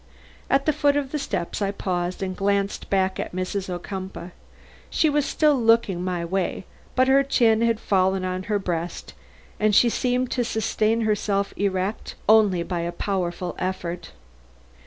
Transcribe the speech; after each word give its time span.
At 0.49 0.65
the 0.65 0.73
foot 0.73 0.97
of 0.97 1.11
the 1.11 1.19
steps 1.19 1.61
I 1.61 1.69
paused 1.69 2.23
and 2.23 2.35
glanced 2.35 2.89
back 2.89 3.19
at 3.19 3.35
Mrs. 3.35 3.69
Ocumpaugh. 3.69 4.31
She 4.89 5.11
was 5.11 5.27
still 5.27 5.53
looking 5.63 6.03
my 6.03 6.25
way, 6.25 6.65
but 6.95 7.07
her 7.07 7.21
chin 7.21 7.61
had 7.61 7.79
fallen 7.79 8.25
on 8.25 8.41
her 8.49 8.57
breast, 8.57 9.13
and 9.59 9.75
she 9.75 9.89
seemed 9.89 10.31
to 10.31 10.43
sustain 10.43 11.01
herself 11.01 11.53
erect 11.55 12.15
only 12.27 12.63
by 12.63 12.79
a 12.79 12.91
powerful 12.91 13.53
effort. 13.59 14.11